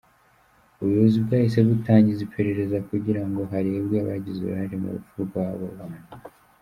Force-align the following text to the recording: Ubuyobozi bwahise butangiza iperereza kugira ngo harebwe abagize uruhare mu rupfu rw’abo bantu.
Ubuyobozi 0.79 1.17
bwahise 1.25 1.59
butangiza 1.67 2.21
iperereza 2.27 2.77
kugira 2.89 3.21
ngo 3.27 3.41
harebwe 3.51 3.95
abagize 4.03 4.39
uruhare 4.41 4.75
mu 4.81 4.89
rupfu 4.95 5.15
rw’abo 5.27 5.65
bantu. 5.77 6.03